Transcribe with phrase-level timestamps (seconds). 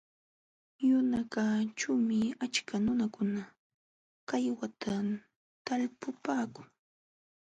[0.87, 3.41] Yunakaćhuumi achka nunakuna
[4.27, 4.93] kaywata
[5.65, 6.67] talpupaakun.